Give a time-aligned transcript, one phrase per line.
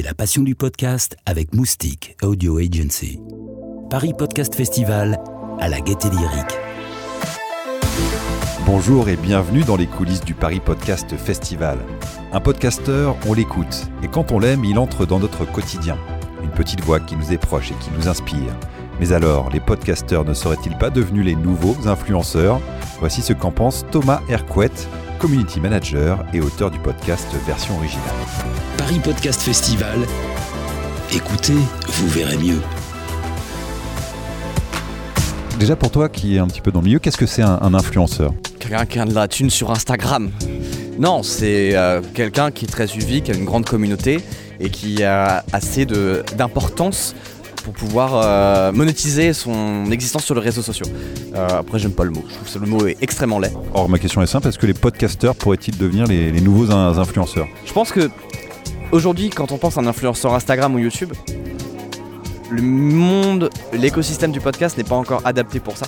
[0.00, 3.20] La passion du podcast avec Moustique Audio Agency.
[3.90, 5.22] Paris Podcast Festival
[5.60, 6.56] à la gaieté lyrique.
[8.64, 11.78] Bonjour et bienvenue dans les coulisses du Paris Podcast Festival.
[12.32, 15.98] Un podcasteur, on l'écoute, et quand on l'aime, il entre dans notre quotidien.
[16.42, 18.56] Une petite voix qui nous est proche et qui nous inspire.
[18.98, 22.62] Mais alors, les podcasteurs ne seraient-ils pas devenus les nouveaux influenceurs?
[22.98, 24.70] Voici ce qu'en pense Thomas Hercouet,
[25.22, 28.02] community manager et auteur du podcast Version Originale.
[28.76, 30.00] Paris Podcast Festival.
[31.14, 31.54] Écoutez,
[31.86, 32.60] vous verrez mieux.
[35.60, 37.56] Déjà pour toi qui est un petit peu dans le milieu, qu'est-ce que c'est un,
[37.62, 38.32] un influenceur?
[38.58, 40.32] Quelqu'un qui a de la thune sur Instagram.
[40.98, 44.20] Non, c'est euh, quelqu'un qui est très suivi, qui a une grande communauté
[44.58, 47.14] et qui a assez de- d'importance
[47.64, 50.86] pour pouvoir euh, monétiser son existence sur les réseaux sociaux.
[51.34, 52.24] Euh, après, j'aime pas le mot.
[52.28, 53.52] Je trouve que le mot est extrêmement laid.
[53.74, 56.98] Or, ma question est simple, est-ce que les podcasteurs pourraient-ils devenir les, les nouveaux in-
[56.98, 57.46] influenceurs?
[57.64, 58.10] Je pense que
[58.90, 61.12] aujourd'hui, quand on pense à un influenceur Instagram ou YouTube,
[62.50, 65.86] le monde, l'écosystème du podcast n'est pas encore adapté pour ça.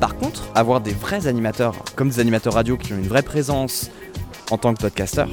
[0.00, 3.90] Par contre, avoir des vrais animateurs, comme des animateurs radio qui ont une vraie présence
[4.50, 5.28] en tant que podcasteur,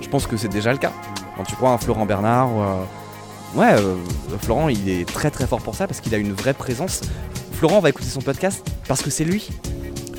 [0.00, 0.92] je pense que c'est déjà le cas.
[1.36, 2.82] Quand tu crois un Florent Bernard, ou, euh,
[3.54, 3.96] ouais, euh,
[4.40, 7.00] Florent, il est très très fort pour ça parce qu'il a une vraie présence.
[7.52, 9.48] Florent va écouter son podcast parce que c'est lui.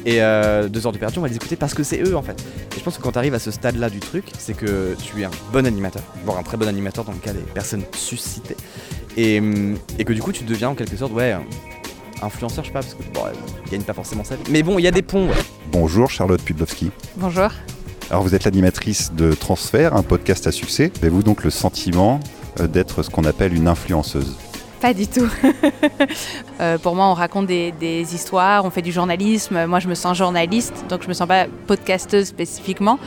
[0.05, 2.21] Et euh, deux heures de perdu, on va les écouter parce que c'est eux en
[2.21, 2.41] fait.
[2.75, 5.21] Et je pense que quand tu arrives à ce stade-là du truc, c'est que tu
[5.21, 8.57] es un bon animateur, voire un très bon animateur dans le cas des personnes suscitées.
[9.15, 11.33] Et, hum, et que du coup, tu deviens en quelque sorte, ouais,
[12.21, 13.21] influenceur, je sais pas, parce que bon,
[13.65, 14.43] il gagne pas forcément sa vie.
[14.49, 15.27] Mais bon, il y a des ponts.
[15.27, 15.35] ouais.
[15.71, 16.91] Bonjour Charlotte Pudlowski.
[17.15, 17.49] Bonjour.
[18.09, 20.91] Alors vous êtes l'animatrice de Transfert, un podcast à succès.
[21.01, 22.19] Avez-vous donc le sentiment
[22.59, 24.35] d'être ce qu'on appelle une influenceuse
[24.81, 25.27] Pas du tout.
[26.61, 29.65] Euh, pour moi, on raconte des, des histoires, on fait du journalisme.
[29.65, 32.99] Moi, je me sens journaliste, donc je me sens pas podcasteuse spécifiquement.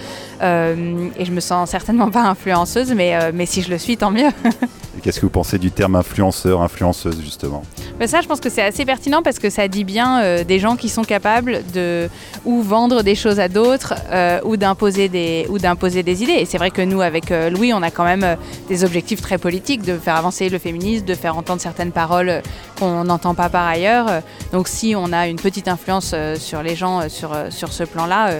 [0.42, 3.96] Euh, et je me sens certainement pas influenceuse, mais, euh, mais si je le suis,
[3.96, 4.28] tant mieux.
[5.02, 7.62] Qu'est-ce que vous pensez du terme influenceur, influenceuse justement?
[7.98, 10.58] Mais ça, je pense que c'est assez pertinent parce que ça dit bien euh, des
[10.58, 12.08] gens qui sont capables de
[12.44, 16.34] ou vendre des choses à d'autres euh, ou d'imposer des ou d'imposer des idées.
[16.34, 18.36] Et c'est vrai que nous, avec euh, Louis, on a quand même
[18.68, 22.42] des objectifs très politiques de faire avancer le féminisme, de faire entendre certaines paroles
[22.78, 24.08] qu'on n'entend pas par ailleurs.
[24.08, 24.20] Euh,
[24.52, 27.82] Donc, si on a une petite influence euh, sur les gens euh, sur sur ce
[27.84, 28.30] plan-là,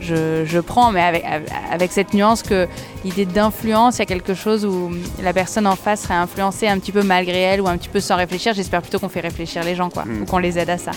[0.00, 1.24] je, je prends, mais avec
[1.72, 2.68] avec cette nuance que
[3.04, 4.90] l'idée d'influence, il y a quelque chose où
[5.22, 8.00] la personne en face serait influencée un petit peu malgré elle ou un petit peu
[8.00, 8.54] sans réfléchir.
[8.54, 10.22] J'espère plutôt qu'on fait réfléchir les gens, quoi, Mm.
[10.22, 10.92] ou qu'on les aide à ça.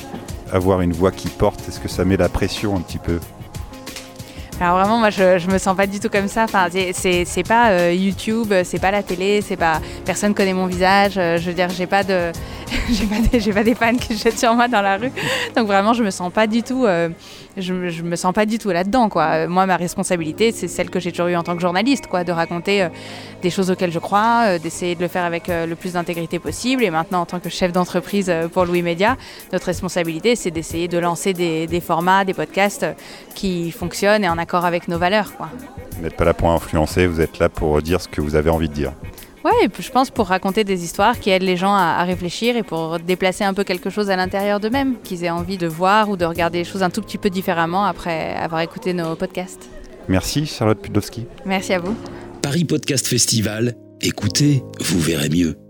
[0.51, 3.19] Avoir une voix qui porte, est-ce que ça met la pression un petit peu?
[4.61, 6.43] Alors vraiment, moi, je, je me sens pas du tout comme ça.
[6.43, 11.13] Enfin, c'est- pas euh, YouTube, c'est pas la télé, c'est pas personne connaît mon visage.
[11.17, 12.33] euh, je veux dire, j'ai pas de,
[12.89, 15.11] j'ai pas, des- pas des fans qui jettent sur moi dans la rue.
[15.55, 17.09] Donc vraiment, je me sens pas du tout, euh,
[17.57, 19.23] je, me- sens pas du tout là-dedans, quoi.
[19.31, 22.23] Euh, Moi, ma responsabilité, c'est celle que j'ai toujours eue en tant que journaliste, quoi,
[22.23, 22.89] de raconter euh,
[23.41, 26.83] des choses auxquelles je crois, d'essayer de le faire avec le plus d'intégrité possible.
[26.83, 29.15] Et maintenant, en tant que chef d'entreprise pour Louis Média,
[29.53, 32.85] notre responsabilité, c'est d'essayer de lancer des, formats, des podcasts
[33.35, 35.49] qui fonctionnent et en accord avec nos valeurs, quoi.
[35.97, 38.49] Vous n'êtes pas là pour influencer, vous êtes là pour dire ce que vous avez
[38.49, 38.93] envie de dire.
[39.45, 42.03] Ouais, et puis je pense pour raconter des histoires qui aident les gens à, à
[42.03, 45.67] réfléchir et pour déplacer un peu quelque chose à l'intérieur d'eux-mêmes, qu'ils aient envie de
[45.67, 49.15] voir ou de regarder les choses un tout petit peu différemment après avoir écouté nos
[49.15, 49.69] podcasts.
[50.07, 51.25] Merci Charlotte Pudlowski.
[51.45, 51.95] Merci à vous.
[52.41, 53.75] Paris Podcast Festival.
[54.01, 55.68] Écoutez, vous verrez mieux.